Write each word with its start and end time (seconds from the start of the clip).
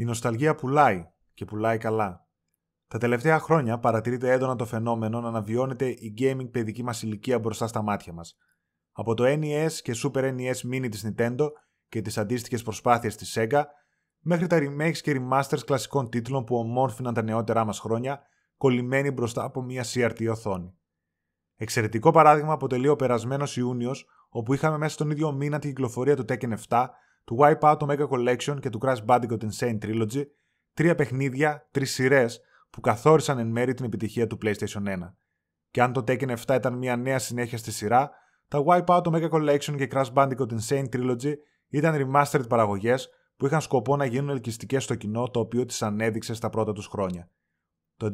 Η 0.00 0.04
νοσταλγία 0.04 0.54
πουλάει 0.54 1.10
και 1.34 1.44
πουλάει 1.44 1.78
καλά. 1.78 2.28
Τα 2.86 2.98
τελευταία 2.98 3.38
χρόνια 3.38 3.78
παρατηρείται 3.78 4.32
έντονα 4.32 4.56
το 4.56 4.66
φαινόμενο 4.66 5.20
να 5.20 5.28
αναβιώνεται 5.28 5.88
η 5.88 6.14
gaming 6.18 6.50
παιδική 6.50 6.82
μας 6.82 7.02
ηλικία 7.02 7.38
μπροστά 7.38 7.66
στα 7.66 7.82
μάτια 7.82 8.12
μας. 8.12 8.36
Από 8.92 9.14
το 9.14 9.24
NES 9.26 9.72
και 9.82 9.94
Super 10.02 10.22
NES 10.22 10.54
Mini 10.72 10.88
της 10.90 11.06
Nintendo 11.06 11.48
και 11.88 12.02
τις 12.02 12.18
αντίστοιχες 12.18 12.62
προσπάθειες 12.62 13.16
της 13.16 13.38
Sega, 13.38 13.62
μέχρι 14.20 14.46
τα 14.46 14.58
remakes 14.60 14.96
και 14.96 15.20
remasters 15.20 15.64
κλασικών 15.66 16.10
τίτλων 16.10 16.44
που 16.44 16.56
ομόρφιναν 16.56 17.14
τα 17.14 17.22
νεότερά 17.22 17.64
μας 17.64 17.78
χρόνια, 17.78 18.22
κολλημένοι 18.56 19.10
μπροστά 19.10 19.44
από 19.44 19.62
μια 19.62 19.84
CRT 19.84 20.28
οθόνη. 20.30 20.74
Εξαιρετικό 21.56 22.10
παράδειγμα 22.10 22.52
αποτελεί 22.52 22.88
ο 22.88 22.96
περασμένος 22.96 23.56
Ιούνιος, 23.56 24.06
όπου 24.28 24.54
είχαμε 24.54 24.78
μέσα 24.78 24.92
στον 24.94 25.10
ίδιο 25.10 25.32
μήνα 25.32 25.58
την 25.58 25.70
κυκλοφορία 25.70 26.16
του 26.16 26.24
Tekken 26.28 26.54
7, 26.68 26.86
του 27.30 27.36
Wipeout 27.40 27.76
Omega 27.76 28.08
Collection 28.08 28.58
και 28.60 28.70
του 28.70 28.78
Crash 28.82 29.04
Bandicoot 29.06 29.38
Insane 29.50 29.78
Trilogy, 29.82 30.22
τρία 30.74 30.94
παιχνίδια, 30.94 31.68
τρεις 31.70 31.92
σειρές 31.92 32.40
που 32.70 32.80
καθόρισαν 32.80 33.38
εν 33.38 33.46
μέρη 33.46 33.74
την 33.74 33.84
επιτυχία 33.84 34.26
του 34.26 34.38
PlayStation 34.42 34.82
1. 34.84 35.14
Και 35.70 35.82
αν 35.82 35.92
το 35.92 36.04
Tekken 36.06 36.36
7 36.46 36.54
ήταν 36.54 36.78
μια 36.78 36.96
νέα 36.96 37.18
συνέχεια 37.18 37.58
στη 37.58 37.72
σειρά, 37.72 38.10
τα 38.48 38.62
Wipeout 38.66 39.02
Omega 39.02 39.30
Collection 39.30 39.74
και 39.76 39.88
Crash 39.90 40.12
Bandicoot 40.14 40.58
Insane 40.58 40.88
Trilogy 40.92 41.32
ήταν 41.68 41.94
remastered 41.94 42.48
παραγωγές 42.48 43.08
που 43.36 43.46
είχαν 43.46 43.60
σκοπό 43.60 43.96
να 43.96 44.04
γίνουν 44.04 44.28
ελκυστικές 44.28 44.84
στο 44.84 44.94
κοινό 44.94 45.30
το 45.30 45.40
οποίο 45.40 45.64
τις 45.64 45.82
ανέδειξε 45.82 46.34
στα 46.34 46.50
πρώτα 46.50 46.72
τους 46.72 46.86
χρόνια. 46.86 47.30
Το 47.96 48.10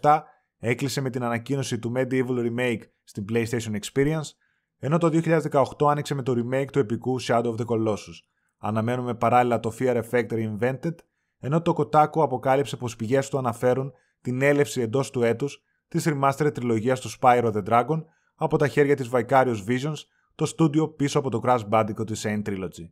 2017 0.00 0.20
έκλεισε 0.58 1.00
με 1.00 1.10
την 1.10 1.22
ανακοίνωση 1.22 1.78
του 1.78 1.92
Medieval 1.96 2.50
Remake 2.50 2.82
στην 3.04 3.24
PlayStation 3.28 3.78
Experience, 3.80 4.30
ενώ 4.78 4.98
το 4.98 5.10
2018 5.12 5.90
άνοιξε 5.90 6.14
με 6.14 6.22
το 6.22 6.34
remake 6.36 6.68
του 6.72 6.78
επικού 6.78 7.20
Shadow 7.20 7.44
of 7.44 7.54
the 7.54 7.64
Colossus. 7.64 8.30
Αναμένουμε 8.62 9.14
παράλληλα 9.14 9.60
το 9.60 9.72
Fear 9.78 10.02
Effect 10.02 10.28
Reinvented, 10.30 10.94
ενώ 11.38 11.62
το 11.62 11.74
Kotaku 11.76 12.20
αποκάλυψε 12.22 12.76
πως 12.76 12.96
πηγές 12.96 13.28
του 13.28 13.38
αναφέρουν 13.38 13.92
την 14.20 14.42
έλευση 14.42 14.80
εντός 14.80 15.10
του 15.10 15.22
έτους 15.22 15.62
της 15.88 16.08
remastered 16.08 16.54
τριλογίας 16.54 17.00
του 17.00 17.10
Spyro 17.10 17.52
the 17.52 17.64
Dragon 17.64 18.04
από 18.34 18.56
τα 18.56 18.68
χέρια 18.68 18.96
της 18.96 19.10
Vicarious 19.12 19.64
Visions, 19.68 19.96
το 20.34 20.46
στούντιο 20.46 20.88
πίσω 20.88 21.18
από 21.18 21.30
το 21.30 21.40
Crash 21.44 21.68
Bandicoot 21.70 22.06
της 22.06 22.26
Saint 22.26 22.42
Trilogy. 22.48 22.90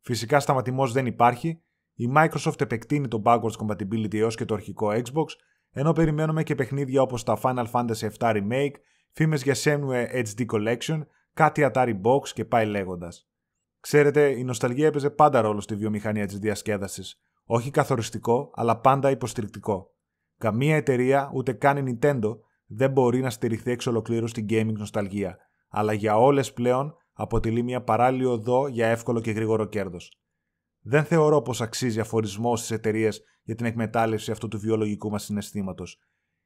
Φυσικά 0.00 0.40
σταματημός 0.40 0.92
δεν 0.92 1.06
υπάρχει, 1.06 1.62
η 1.94 2.12
Microsoft 2.16 2.60
επεκτείνει 2.60 3.08
το 3.08 3.22
backwards 3.24 3.56
compatibility 3.58 4.14
έως 4.14 4.36
και 4.36 4.44
το 4.44 4.54
αρχικό 4.54 4.88
Xbox, 4.92 5.26
ενώ 5.70 5.92
περιμένουμε 5.92 6.42
και 6.42 6.54
παιχνίδια 6.54 7.02
όπως 7.02 7.22
τα 7.22 7.38
Final 7.42 7.66
Fantasy 7.70 8.08
VII 8.18 8.32
Remake, 8.32 8.74
φήμες 9.12 9.42
για 9.42 9.54
Semue 9.56 10.24
HD 10.24 10.46
Collection, 10.46 11.00
κάτι 11.34 11.70
Atari 11.72 12.00
Box 12.02 12.28
και 12.34 12.44
πάει 12.44 12.66
λέγοντας. 12.66 13.28
Ξέρετε, 13.86 14.28
η 14.38 14.44
νοσταλγία 14.44 14.86
έπαιζε 14.86 15.10
πάντα 15.10 15.40
ρόλο 15.40 15.60
στη 15.60 15.74
βιομηχανία 15.74 16.26
της 16.26 16.38
διασκέδασης. 16.38 17.20
Όχι 17.44 17.70
καθοριστικό, 17.70 18.50
αλλά 18.54 18.80
πάντα 18.80 19.10
υποστηρικτικό. 19.10 19.94
Καμία 20.38 20.76
εταιρεία, 20.76 21.30
ούτε 21.34 21.52
καν 21.52 21.86
η 21.86 21.98
Nintendo, 22.00 22.38
δεν 22.66 22.90
μπορεί 22.90 23.20
να 23.20 23.30
στηριχθεί 23.30 23.70
εξ 23.70 23.86
ολοκλήρου 23.86 24.26
στην 24.26 24.46
gaming 24.50 24.72
νοσταλγία, 24.72 25.36
αλλά 25.68 25.92
για 25.92 26.16
όλες 26.16 26.52
πλέον 26.52 26.94
αποτελεί 27.12 27.62
μια 27.62 27.82
παράλληλη 27.82 28.24
οδό 28.24 28.66
για 28.66 28.86
εύκολο 28.86 29.20
και 29.20 29.30
γρήγορο 29.30 29.64
κέρδος. 29.64 30.20
Δεν 30.80 31.04
θεωρώ 31.04 31.42
πως 31.42 31.60
αξίζει 31.60 32.00
αφορισμό 32.00 32.56
στις 32.56 32.70
εταιρείες 32.70 33.22
για 33.42 33.54
την 33.54 33.66
εκμετάλλευση 33.66 34.30
αυτού 34.30 34.48
του 34.48 34.58
βιολογικού 34.58 35.10
μας 35.10 35.24
συναισθήματος. 35.24 35.98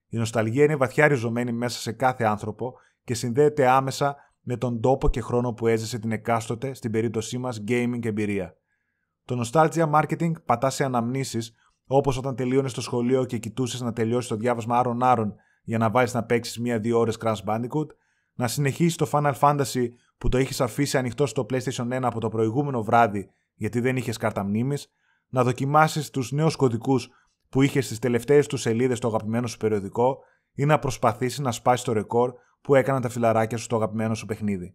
Η 0.09 0.17
νοσταλγία 0.17 0.65
είναι 0.65 0.77
βαθιά 0.77 1.09
ριζωμένη 1.09 1.53
μέσα 1.53 1.79
σε 1.79 1.93
κάθε 1.93 2.25
άνθρωπο 2.25 2.75
και 3.05 3.15
συνδέεται 3.15 3.69
άμεσα 3.69 4.17
με 4.41 4.57
τον 4.57 4.81
τόπο 4.81 5.09
και 5.09 5.21
χρόνο 5.21 5.53
που 5.53 5.67
έζησε 5.67 5.99
την 5.99 6.13
εκάστοτε, 6.13 6.75
στην 6.75 6.91
περίπτωσή 6.91 7.39
μας, 7.39 7.65
gaming 7.69 8.05
εμπειρία. 8.05 8.55
Το 9.25 9.43
nostalgia 9.45 9.91
marketing 9.91 10.33
πατά 10.45 10.71
σε 10.71 10.85
αναμνήσεις, 10.85 11.55
όπως 11.87 12.17
όταν 12.17 12.37
τελείωνες 12.37 12.71
στο 12.71 12.81
σχολείο 12.81 13.25
και 13.25 13.39
κοιτούσες 13.39 13.81
να 13.81 13.93
τελειώσει 13.93 14.29
το 14.29 14.37
διάβασμα 14.37 14.79
άρων-άρων 14.79 15.35
για 15.63 15.79
να 15.79 15.91
βάλεις 15.91 16.15
να 16.15 16.25
παίξεις 16.25 16.59
μία-δύο 16.59 16.99
ώρες 16.99 17.17
Crash 17.21 17.45
Bandicoot, 17.47 17.87
να 18.35 18.49
συνεχίσεις 18.49 18.97
το 18.97 19.09
Final 19.13 19.35
Fantasy 19.41 19.87
που 20.19 20.29
το 20.29 20.39
είχες 20.39 20.61
αφήσει 20.61 20.99
ανοιχτό 20.99 21.27
στο 21.27 21.47
PlayStation 21.51 21.89
1 21.89 21.99
από 22.03 22.21
το 22.21 22.29
προηγούμενο 22.29 22.83
βράδυ 22.83 23.31
γιατί 23.55 23.81
δεν 23.81 23.97
είχες 23.97 24.17
κάρτα 24.17 24.45
μνήμης, 24.45 24.93
να 25.29 25.45
δοκιμάσεις 25.45 26.11
τους 26.11 26.33
νέους 26.33 26.57
κωδικούς 26.57 27.09
που 27.49 27.63
είχες 27.63 27.85
στις 27.85 27.99
τελευταίες 27.99 28.47
τους 28.47 28.61
σελίδες 28.61 28.99
στο 28.99 29.09
αγαπημένο 29.09 29.47
σου 29.47 29.57
περιοδικό 29.57 30.19
ή 30.53 30.65
να 30.65 30.79
προσπαθήσεις 30.79 31.39
να 31.39 31.53
σπάσεις 31.53 31.85
το 31.85 31.93
ρεκόρ 31.93 32.35
που 32.61 32.75
έκαναν 32.75 33.03
τα 33.03 33.09
φιλαράκια 33.09 33.57
σου 33.57 33.65
στο 33.65 33.77
αγαπημένο 33.77 34.15
σου 34.15 34.27
παιχνίδι. 34.27 34.75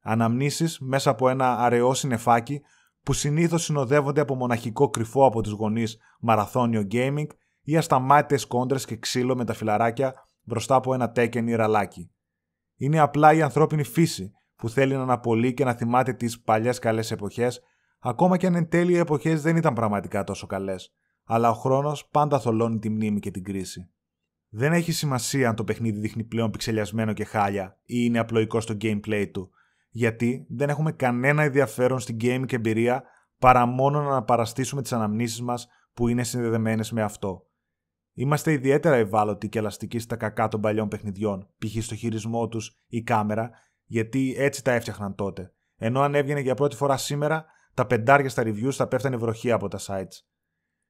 Αναμνήσεις 0.00 0.78
μέσα 0.78 1.10
από 1.10 1.28
ένα 1.28 1.58
αραιό 1.58 1.94
συνεφάκι 1.94 2.60
που 3.02 3.12
συνήθως 3.12 3.64
συνοδεύονται 3.64 4.20
από 4.20 4.34
μοναχικό 4.34 4.88
κρυφό 4.88 5.26
από 5.26 5.42
τους 5.42 5.52
γονείς 5.52 5.98
μαραθώνιο 6.20 6.86
gaming 6.90 7.26
ή 7.62 7.76
ασταμάτητες 7.76 8.46
κόντρες 8.46 8.84
και 8.84 8.96
ξύλο 8.96 9.36
με 9.36 9.44
τα 9.44 9.54
φιλαράκια 9.54 10.14
μπροστά 10.42 10.74
από 10.74 10.94
ένα 10.94 11.10
τέκεν 11.10 11.46
ή 11.46 11.54
ραλάκι. 11.54 12.10
Είναι 12.76 12.98
απλά 12.98 13.32
η 13.32 13.42
ανθρώπινη 13.42 13.82
φύση 13.82 14.32
που 14.56 14.68
θέλει 14.68 14.94
να 14.94 15.02
αναπολύει 15.02 15.54
και 15.54 15.64
να 15.64 15.74
θυμάται 15.74 16.12
τις 16.12 16.40
παλιές 16.40 16.78
καλές 16.78 17.10
εποχές, 17.10 17.60
ακόμα 18.00 18.36
και 18.36 18.46
αν 18.46 18.54
εν 18.54 18.68
τέλει 18.68 18.92
οι 18.92 18.98
εποχές 18.98 19.42
δεν 19.42 19.56
ήταν 19.56 19.74
πραγματικά 19.74 20.24
τόσο 20.24 20.46
καλές, 20.46 20.94
αλλά 21.24 21.50
ο 21.50 21.54
χρόνος 21.54 22.08
πάντα 22.08 22.38
θολώνει 22.38 22.78
τη 22.78 22.90
μνήμη 22.90 23.20
και 23.20 23.30
την 23.30 23.44
κρίση. 23.44 23.90
Δεν 24.48 24.72
έχει 24.72 24.92
σημασία 24.92 25.48
αν 25.48 25.54
το 25.54 25.64
παιχνίδι 25.64 26.00
δείχνει 26.00 26.24
πλέον 26.24 26.50
πιξελιασμένο 26.50 27.12
και 27.12 27.24
χάλια 27.24 27.78
ή 27.80 27.94
είναι 28.04 28.18
απλοϊκό 28.18 28.60
στο 28.60 28.76
gameplay 28.80 29.28
του, 29.32 29.50
γιατί 29.90 30.46
δεν 30.48 30.68
έχουμε 30.68 30.92
κανένα 30.92 31.42
ενδιαφέρον 31.42 31.98
στην 31.98 32.16
gaming 32.20 32.52
εμπειρία 32.52 33.04
παρά 33.38 33.66
μόνο 33.66 34.02
να 34.02 34.08
αναπαραστήσουμε 34.08 34.82
τις 34.82 34.92
αναμνήσεις 34.92 35.42
μας 35.42 35.68
που 35.94 36.08
είναι 36.08 36.22
συνδεδεμένες 36.22 36.92
με 36.92 37.02
αυτό. 37.02 37.46
Είμαστε 38.12 38.52
ιδιαίτερα 38.52 38.96
ευάλωτοι 38.96 39.48
και 39.48 39.58
ελαστικοί 39.58 39.98
στα 39.98 40.16
κακά 40.16 40.48
των 40.48 40.60
παλιών 40.60 40.88
παιχνιδιών, 40.88 41.48
π.χ. 41.58 41.84
στο 41.84 41.94
χειρισμό 41.94 42.48
τους 42.48 42.76
ή 42.86 43.02
κάμερα, 43.02 43.50
γιατί 43.84 44.34
έτσι 44.38 44.64
τα 44.64 44.72
έφτιαχναν 44.72 45.14
τότε. 45.14 45.52
Ενώ 45.76 46.00
αν 46.00 46.14
έβγαινε 46.14 46.40
για 46.40 46.54
πρώτη 46.54 46.76
φορά 46.76 46.96
σήμερα, 46.96 47.44
τα 47.74 47.86
πεντάρια 47.86 48.28
στα 48.28 48.42
reviews 48.42 48.72
θα 48.72 48.86
πέφτανε 48.86 49.16
βροχή 49.16 49.50
από 49.50 49.68
τα 49.68 49.78
sites. 49.86 50.22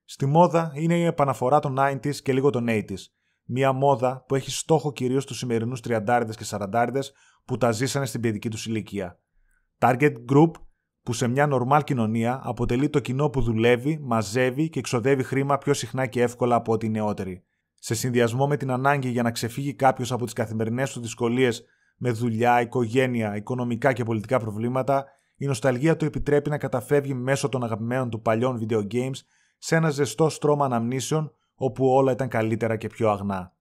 Στη 0.05 0.27
μόδα 0.27 0.73
είναι 0.75 0.99
η 0.99 1.05
επαναφορά 1.05 1.59
των 1.59 1.77
90s 1.79 2.15
και 2.15 2.33
λίγο 2.33 2.51
των 2.51 2.67
80s, 2.69 2.99
μια 3.47 3.73
μόδα 3.73 4.25
που 4.29 4.35
έχει 4.35 4.51
στόχο 4.51 4.93
κυρίως 4.93 5.27
τους 5.27 5.39
σημερινούς 5.39 5.81
τριαντάριδες 5.81 6.37
και 6.37 6.45
σαραντάριδες 6.45 7.13
που 7.45 7.57
τα 7.57 7.73
ζήσανε 7.73 8.07
στην 8.07 8.21
παιδική 8.21 8.51
τους 8.51 8.67
ηλικία. 8.67 9.21
Target 9.79 10.13
Group 10.33 10.51
που 11.03 11.13
σε 11.13 11.29
μια 11.29 11.47
νορμάλ 11.47 11.85
κοινωνία 11.85 12.41
αποτελεί 12.45 12.91
το 12.91 13.01
κοινό 13.01 13.29
που 13.29 13.41
δουλεύει, 13.41 13.99
μαζεύει 14.03 14.69
και 14.69 14.79
εξοδεύει 14.79 15.23
χρήμα 15.23 15.59
πιο 15.59 15.75
συχνά 15.75 16.07
και 16.07 16.23
εύκολα 16.23 16.55
από 16.55 16.73
ό,τι 16.73 16.87
οι 16.87 16.89
νεότεροι. 16.89 17.45
Σε 17.75 17.95
συνδυασμό 17.95 18.47
με 18.47 18.57
την 18.57 18.71
ανάγκη 18.71 19.09
για 19.09 19.23
να 19.23 19.31
ξεφύγει 19.31 19.75
κάποιος 19.75 20.13
από 20.13 20.25
τις 20.25 20.33
καθημερινές 20.33 20.93
του 20.93 21.01
δυσκολίες 21.01 21.65
με 21.97 22.11
δουλειά, 22.11 22.61
οικογένεια, 22.61 23.37
οικονομικά 23.37 23.93
και 23.93 24.05
πολιτικά 24.05 24.39
προβλήματα, 24.39 25.05
η 25.37 25.47
νοσταλγία 25.47 25.97
του 25.97 26.05
επιτρέπει 26.05 26.51
να 26.51 26.59
καταφεύγει 26.59 27.15
μέσω 27.15 27.49
των 27.49 27.65
αγαπημένων 27.65 28.11
του 28.11 28.21
παλιών 28.21 28.61
video 28.61 28.87
games 28.93 29.19
σε 29.59 29.77
ένα 29.77 29.91
ζεστό 29.91 30.29
στρώμα 30.29 30.65
αναμνήσεων 30.65 31.36
όπου 31.57 31.87
όλα 31.87 32.13
ήταν 32.13 32.29
καλύτερα 32.29 32.77
και 32.77 32.87
πιο 32.87 33.11
αγνά. 33.11 33.57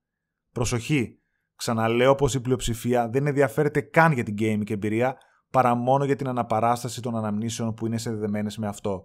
Προσοχή! 0.52 1.20
Ξαναλέω 1.56 2.14
πως 2.14 2.34
η 2.34 2.40
πλειοψηφία 2.40 3.08
δεν 3.08 3.26
ενδιαφέρεται 3.26 3.80
καν 3.80 4.12
για 4.12 4.24
την 4.24 4.34
gaming 4.38 4.70
εμπειρία 4.70 5.16
παρά 5.50 5.74
μόνο 5.74 6.04
για 6.04 6.16
την 6.16 6.28
αναπαράσταση 6.28 7.02
των 7.02 7.16
αναμνήσεων 7.16 7.74
που 7.74 7.86
είναι 7.86 7.98
συνδεδεμένες 7.98 8.56
με 8.56 8.66
αυτό. 8.66 9.04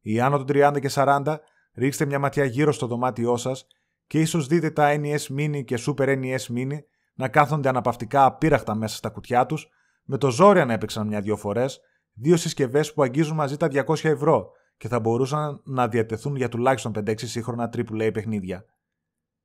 Οι 0.00 0.20
άνω 0.20 0.36
των 0.36 0.46
30 0.48 0.80
και 0.80 0.90
40, 0.94 1.36
ρίξτε 1.74 2.04
μια 2.04 2.18
ματιά 2.18 2.44
γύρω 2.44 2.72
στο 2.72 2.86
δωμάτιό 2.86 3.36
σας 3.36 3.66
και 4.06 4.20
ίσως 4.20 4.46
δείτε 4.46 4.70
τα 4.70 4.94
NES 5.00 5.36
Mini 5.38 5.64
και 5.64 5.78
Super 5.86 6.08
NES 6.08 6.56
Mini 6.56 6.78
να 7.14 7.28
κάθονται 7.28 7.68
αναπαυτικά 7.68 8.24
απείραχτα 8.24 8.74
μέσα 8.74 8.96
στα 8.96 9.08
κουτιά 9.08 9.46
τους, 9.46 9.68
με 10.04 10.18
το 10.18 10.30
ζόρι 10.30 10.64
να 10.64 10.72
έπαιξαν 10.72 11.06
μια-δυο 11.06 11.36
φορές, 11.36 11.80
δύο 12.14 12.36
συσκευές 12.36 12.92
που 12.92 13.02
αγγίζουν 13.02 13.36
μαζί 13.36 13.56
τα 13.56 13.68
200 13.68 14.04
ευρώ 14.04 14.50
και 14.76 14.88
θα 14.88 15.00
μπορούσαν 15.00 15.60
να 15.64 15.88
διατεθούν 15.88 16.36
για 16.36 16.48
τουλάχιστον 16.48 16.92
5-6 16.96 17.14
σύγχρονα 17.16 17.70
AAA 17.76 18.10
παιχνίδια. 18.12 18.64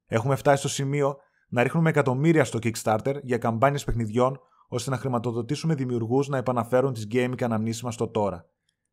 Έχουμε 0.05 0.35
φτάσει 0.35 0.57
στο 0.57 0.69
σημείο 0.69 1.17
να 1.49 1.63
ρίχνουμε 1.63 1.89
εκατομμύρια 1.89 2.43
στο 2.43 2.59
Kickstarter 2.61 3.15
για 3.21 3.37
καμπάνιες 3.37 3.83
παιχνιδιών 3.83 4.39
ώστε 4.67 4.89
να 4.89 4.97
χρηματοδοτήσουμε 4.97 5.75
δημιουργούς 5.75 6.27
να 6.27 6.37
επαναφέρουν 6.37 6.93
τις 6.93 7.07
gaming 7.11 7.43
αναμνήσεις 7.43 7.83
μας 7.83 7.93
στο 7.93 8.07
τώρα. 8.07 8.45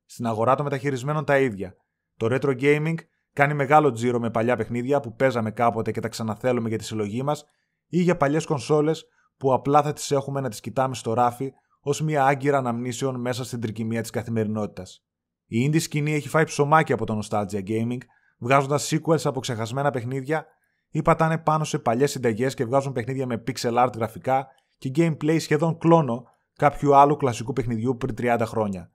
Στην 0.04 0.26
αγορά 0.26 0.54
των 0.54 0.64
μεταχειρισμένων 0.64 1.24
τα 1.24 1.38
ίδια. 1.38 1.76
Το 2.16 2.26
retro 2.30 2.60
gaming 2.60 2.94
κάνει 3.32 3.54
μεγάλο 3.54 3.92
τζίρο 3.92 4.18
με 4.18 4.30
παλιά 4.30 4.56
παιχνίδια 4.56 5.00
που 5.00 5.14
παίζαμε 5.14 5.50
κάποτε 5.50 5.90
και 5.90 6.00
τα 6.00 6.08
ξαναθέλουμε 6.08 6.68
για 6.68 6.78
τη 6.78 6.84
συλλογή 6.84 7.22
μας 7.22 7.44
ή 7.86 8.00
για 8.00 8.16
παλιές 8.16 8.46
κονσόλες 8.46 9.06
που 9.36 9.52
απλά 9.52 9.82
θα 9.82 9.92
τις 9.92 10.10
έχουμε 10.10 10.40
να 10.40 10.48
τις 10.48 10.60
κοιτάμε 10.60 10.94
στο 10.94 11.12
ράφι 11.12 11.52
ως 11.80 12.00
μια 12.00 12.24
άγκυρα 12.24 12.58
αναμνήσεων 12.58 13.20
μέσα 13.20 13.44
στην 13.44 13.60
τρικυμία 13.60 14.00
της 14.00 14.10
καθημερινότητας. 14.10 15.07
Η 15.50 15.70
indie 15.70 15.80
σκηνή 15.80 16.14
έχει 16.14 16.28
φάει 16.28 16.44
ψωμάκι 16.44 16.92
από 16.92 17.06
το 17.06 17.20
Nostalgia 17.22 17.62
Gaming, 17.68 17.98
βγάζοντας 18.38 18.92
sequels 18.92 19.24
από 19.24 19.40
ξεχασμένα 19.40 19.90
παιχνίδια 19.90 20.46
ή 20.90 21.02
πατάνε 21.02 21.38
πάνω 21.38 21.64
σε 21.64 21.78
παλιές 21.78 22.10
συνταγές 22.10 22.54
και 22.54 22.64
βγάζουν 22.64 22.92
παιχνίδια 22.92 23.26
με 23.26 23.42
pixel 23.46 23.84
art 23.84 23.92
γραφικά 23.96 24.46
και 24.78 24.90
gameplay 24.94 25.36
σχεδόν 25.40 25.78
κλόνο 25.78 26.24
κάποιου 26.56 26.96
άλλου 26.96 27.16
κλασικού 27.16 27.52
παιχνιδιού 27.52 27.96
πριν 27.96 28.14
30 28.18 28.42
χρόνια. 28.44 28.92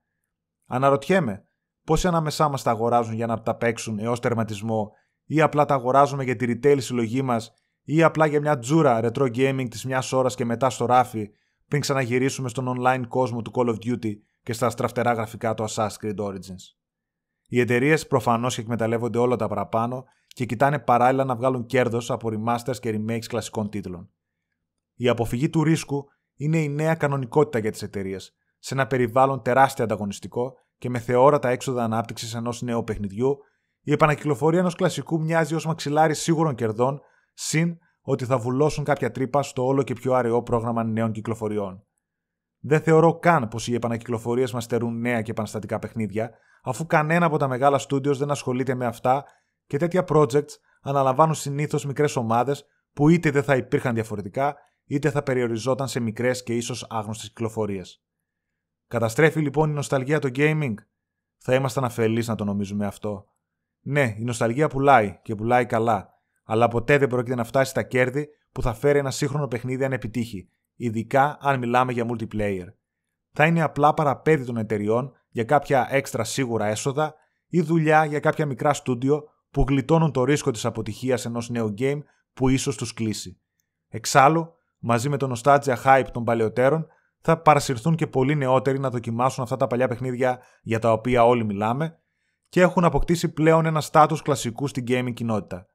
Αναρωτιέμαι, 0.67 1.45
πόσοι 1.83 2.07
ανάμεσά 2.07 2.49
μας 2.49 2.63
τα 2.63 2.71
αγοράζουν 2.71 3.13
για 3.13 3.27
να 3.27 3.41
τα 3.41 3.55
παίξουν 3.55 3.99
έως 3.99 4.19
τερματισμό, 4.19 4.91
ή 5.25 5.41
απλά 5.41 5.65
τα 5.65 5.73
αγοράζουμε 5.73 6.23
για 6.23 6.35
τη 6.35 6.45
retail 6.49 6.77
συλλογή 6.79 7.21
μας, 7.21 7.53
ή 7.83 8.03
απλά 8.03 8.25
για 8.25 8.39
μια 8.39 8.59
τζούρα 8.59 8.99
retro 9.03 9.35
gaming 9.35 9.67
της 9.69 9.85
μιας 9.85 10.11
ώρας 10.11 10.35
και 10.35 10.45
μετά 10.45 10.69
στο 10.69 10.85
ράφι, 10.85 11.29
πριν 11.73 11.85
ξαναγυρίσουμε 11.85 12.49
στον 12.49 12.75
online 12.77 13.03
κόσμο 13.07 13.41
του 13.41 13.51
Call 13.55 13.67
of 13.67 13.75
Duty 13.75 14.11
και 14.43 14.53
στα 14.53 14.69
στραφτερά 14.69 15.13
γραφικά 15.13 15.53
του 15.53 15.69
Assassin's 15.69 15.95
Creed 16.01 16.15
Origins. 16.15 16.63
Οι 17.47 17.59
εταιρείες 17.59 18.07
προφανώς 18.07 18.55
και 18.55 18.61
εκμεταλλεύονται 18.61 19.17
όλα 19.17 19.35
τα 19.35 19.47
παραπάνω 19.47 20.03
και 20.27 20.45
κοιτάνε 20.45 20.79
παράλληλα 20.79 21.23
να 21.23 21.35
βγάλουν 21.35 21.65
κέρδος 21.65 22.11
από 22.11 22.29
remasters 22.31 22.77
και 22.79 22.95
remakes 22.97 23.25
κλασικών 23.27 23.69
τίτλων. 23.69 24.09
Η 24.93 25.09
αποφυγή 25.09 25.49
του 25.49 25.63
ρίσκου 25.63 26.05
είναι 26.35 26.57
η 26.57 26.69
νέα 26.69 26.95
κανονικότητα 26.95 27.59
για 27.59 27.71
τις 27.71 27.81
εταιρείες, 27.81 28.35
σε 28.59 28.73
ένα 28.73 28.87
περιβάλλον 28.87 29.41
τεράστια 29.41 29.83
ανταγωνιστικό 29.83 30.53
και 30.77 30.89
με 30.89 30.99
θεόρατα 30.99 31.49
έξοδα 31.49 31.83
ανάπτυξης 31.83 32.33
ενός 32.33 32.61
νέου 32.61 32.83
παιχνιδιού, 32.83 33.37
η 33.81 33.91
επανακυκλοφορία 33.91 34.59
ενός 34.59 34.75
κλασικού 34.75 35.21
μοιάζει 35.21 35.55
ως 35.55 35.65
μαξιλάρι 35.65 36.15
σίγουρων 36.15 36.55
κερδών, 36.55 37.01
συν 37.33 37.77
ότι 38.05 38.25
θα 38.25 38.37
βουλώσουν 38.37 38.83
κάποια 38.83 39.11
τρύπα 39.11 39.43
στο 39.43 39.65
όλο 39.65 39.83
και 39.83 39.93
πιο 39.93 40.13
αραιό 40.13 40.43
πρόγραμμα 40.43 40.83
νέων 40.83 41.11
κυκλοφοριών. 41.11 41.83
Δεν 42.59 42.81
θεωρώ 42.81 43.19
καν 43.19 43.47
πως 43.47 43.67
οι 43.67 43.73
επανακυκλοφορίες 43.73 44.51
μας 44.53 44.63
στερούν 44.63 44.99
νέα 44.99 45.21
και 45.21 45.31
επαναστατικά 45.31 45.79
παιχνίδια, 45.79 46.31
αφού 46.63 46.85
κανένα 46.85 47.25
από 47.25 47.37
τα 47.37 47.47
μεγάλα 47.47 47.77
στούντιο 47.77 48.15
δεν 48.15 48.31
ασχολείται 48.31 48.75
με 48.75 48.85
αυτά 48.85 49.25
και 49.65 49.77
τέτοια 49.77 50.03
projects 50.07 50.51
αναλαμβάνουν 50.81 51.35
συνήθως 51.35 51.85
μικρές 51.85 52.15
ομάδες 52.15 52.65
που 52.93 53.09
είτε 53.09 53.31
δεν 53.31 53.43
θα 53.43 53.55
υπήρχαν 53.55 53.93
διαφορετικά, 53.93 54.55
είτε 54.85 55.09
θα 55.09 55.23
περιοριζόταν 55.23 55.87
σε 55.87 55.99
μικρές 55.99 56.43
και 56.43 56.55
ίσως 56.55 56.87
άγνωστες 56.89 57.27
κυκλοφορίες. 57.27 58.03
Καταστρέφει 58.87 59.39
λοιπόν 59.39 59.69
η 59.69 59.73
νοσταλγία 59.73 60.19
το 60.19 60.29
gaming. 60.35 60.73
Θα 61.37 61.55
ήμασταν 61.55 61.83
αφελείς 61.83 62.27
να 62.27 62.35
το 62.35 62.43
νομίζουμε 62.43 62.85
αυτό. 62.85 63.25
Ναι, 63.81 64.15
η 64.17 64.23
νοσταλγία 64.23 64.67
πουλάει 64.67 65.19
και 65.23 65.35
πουλάει 65.35 65.65
καλά, 65.65 66.12
αλλά 66.43 66.67
ποτέ 66.67 66.97
δεν 66.97 67.07
πρόκειται 67.07 67.35
να 67.35 67.43
φτάσει 67.43 67.69
στα 67.69 67.83
κέρδη 67.83 68.27
που 68.51 68.61
θα 68.61 68.73
φέρει 68.73 68.99
ένα 68.99 69.11
σύγχρονο 69.11 69.47
παιχνίδι 69.47 69.83
αν 69.83 69.91
επιτύχει, 69.91 70.49
ειδικά 70.75 71.37
αν 71.41 71.59
μιλάμε 71.59 71.91
για 71.91 72.05
multiplayer. 72.09 72.67
Θα 73.31 73.45
είναι 73.45 73.61
απλά 73.61 73.93
παραπέδι 73.93 74.45
των 74.45 74.57
εταιριών 74.57 75.11
για 75.29 75.43
κάποια 75.43 75.87
έξτρα 75.89 76.23
σίγουρα 76.23 76.65
έσοδα 76.65 77.15
ή 77.47 77.61
δουλειά 77.61 78.05
για 78.05 78.19
κάποια 78.19 78.45
μικρά 78.45 78.73
στούντιο 78.73 79.23
που 79.51 79.65
γλιτώνουν 79.67 80.11
το 80.11 80.23
ρίσκο 80.23 80.51
της 80.51 80.65
αποτυχίας 80.65 81.25
ενός 81.25 81.49
νέου 81.49 81.73
game 81.77 81.99
που 82.33 82.49
ίσως 82.49 82.77
τους 82.77 82.93
κλείσει. 82.93 83.41
Εξάλλου, 83.87 84.53
μαζί 84.79 85.09
με 85.09 85.17
το 85.17 85.35
nostalgia 85.35 85.75
hype 85.83 86.07
των 86.11 86.23
παλαιότερων, 86.23 86.87
θα 87.19 87.41
παρασυρθούν 87.41 87.95
και 87.95 88.07
πολλοί 88.07 88.35
νεότεροι 88.35 88.79
να 88.79 88.89
δοκιμάσουν 88.89 89.43
αυτά 89.43 89.57
τα 89.57 89.67
παλιά 89.67 89.87
παιχνίδια 89.87 90.39
για 90.61 90.79
τα 90.79 90.91
οποία 90.91 91.25
όλοι 91.25 91.45
μιλάμε 91.45 91.99
και 92.49 92.61
έχουν 92.61 92.83
αποκτήσει 92.83 93.33
πλέον 93.33 93.65
ένα 93.65 93.81
στάτους 93.81 94.21
κλασικού 94.21 94.67
στην 94.67 94.83
gaming 94.87 95.13
κοινότητα. 95.13 95.67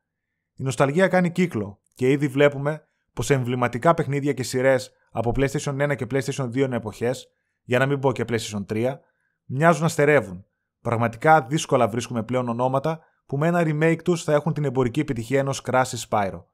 Η 0.59 0.63
νοσταλγία 0.63 1.09
κάνει 1.09 1.31
κύκλο 1.31 1.81
και 1.95 2.11
ήδη 2.11 2.29
βλέπουμε 2.29 2.83
πως 3.13 3.31
εμβληματικά 3.31 3.95
παιχνίδια 3.95 4.33
και 4.33 4.43
σειρές 4.43 4.93
από 5.11 5.33
PlayStation 5.37 5.91
1 5.91 5.97
και 5.97 6.07
PlayStation 6.11 6.51
2 6.51 6.73
εποχές, 6.73 7.29
για 7.63 7.79
να 7.79 7.87
μην 7.87 8.01
πω 8.01 8.13
και 8.13 8.25
PlayStation 8.29 8.65
3, 8.67 8.95
μοιάζουν 9.45 9.83
να 9.83 9.89
στερεύουν. 9.89 10.45
Πραγματικά 10.81 11.43
δύσκολα 11.43 11.89
βρίσκουμε 11.89 12.23
πλέον 12.23 12.49
ονόματα 12.49 13.01
που 13.27 13.39
με 13.39 13.47
ένα 13.47 13.63
remake 13.65 14.03
τους 14.05 14.25
θα 14.25 14.33
έχουν 14.33 14.53
την 14.53 14.65
εμπορική 14.65 15.01
επιτυχία 15.01 15.39
ενός 15.39 15.63
Crash 15.65 16.07
Spyro. 16.09 16.45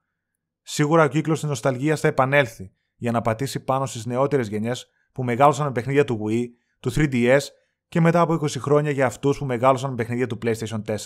Σίγουρα 0.62 1.04
ο 1.04 1.08
κύκλος 1.08 1.40
της 1.40 1.48
νοσταλγίας 1.48 2.00
θα 2.00 2.08
επανέλθει 2.08 2.72
για 2.96 3.12
να 3.12 3.20
πατήσει 3.20 3.60
πάνω 3.60 3.86
στις 3.86 4.06
νεότερες 4.06 4.48
γενιές 4.48 4.88
που 5.12 5.24
μεγάλωσαν 5.24 5.66
με 5.66 5.72
παιχνίδια 5.72 6.04
του 6.04 6.20
Wii, 6.28 6.46
του 6.80 6.92
3DS 6.94 7.40
και 7.88 8.00
μετά 8.00 8.20
από 8.20 8.34
20 8.34 8.48
χρόνια 8.58 8.90
για 8.90 9.06
αυτούς 9.06 9.38
που 9.38 9.44
μεγάλωσαν 9.44 9.90
με 9.90 9.96
παιχνίδια 9.96 10.26
του 10.26 10.38
PlayStation 10.42 10.82
4. 10.84 10.96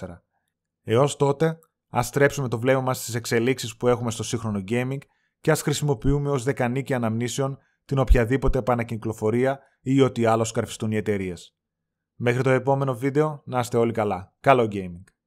Έως 0.82 1.16
τότε, 1.16 1.58
ας 1.90 2.06
στρέψουμε 2.06 2.49
το 2.49 2.58
βλέμμα 2.58 2.81
μας 2.81 3.02
στις 3.02 3.14
εξελίξεις 3.14 3.76
που 3.76 3.88
έχουμε 3.88 4.11
στο 4.11 4.23
σύγχρονο 4.23 4.64
gaming 4.69 4.99
και 5.40 5.50
ας 5.50 5.62
χρησιμοποιούμε 5.62 6.31
ως 6.31 6.43
δεκανίκη 6.44 6.94
αναμνήσεων 6.94 7.58
την 7.85 7.99
οποιαδήποτε 7.99 8.58
επανακυκλοφορία 8.58 9.61
ή 9.81 10.00
ό,τι 10.00 10.25
άλλο 10.25 10.44
σκαρφιστούν 10.44 10.90
οι 10.90 10.96
εταιρείες. 10.96 11.56
Μέχρι 12.14 12.43
το 12.43 12.50
επόμενο 12.50 12.94
βίντεο, 12.94 13.43
να 13.44 13.58
είστε 13.58 13.76
όλοι 13.76 13.93
καλά. 13.93 14.35
Καλό 14.40 14.69
gaming! 14.73 15.17